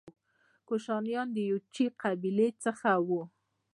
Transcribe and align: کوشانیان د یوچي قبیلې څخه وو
کوشانیان 0.67 1.27
د 1.33 1.37
یوچي 1.51 1.85
قبیلې 2.01 2.49
څخه 2.63 2.89
وو 3.07 3.21